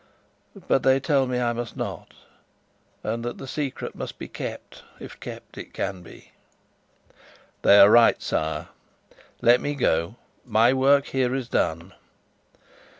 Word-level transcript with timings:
But 0.67 0.81
they 0.81 0.99
tell 0.99 1.27
me 1.27 1.39
I 1.39 1.53
must 1.53 1.77
not, 1.77 2.15
and 3.03 3.23
that 3.23 3.37
the 3.37 3.45
secret 3.47 3.93
must 3.93 4.17
be 4.17 4.27
kept 4.27 4.81
if 4.99 5.19
kept 5.19 5.59
it 5.59 5.75
can 5.75 6.01
be." 6.01 6.31
"They 7.61 7.77
are 7.79 7.87
right, 7.91 8.19
sire. 8.19 8.69
Let 9.43 9.61
me 9.61 9.75
go. 9.75 10.15
My 10.43 10.73
work 10.73 11.05
here 11.09 11.35
is 11.35 11.47
done." 11.49 11.93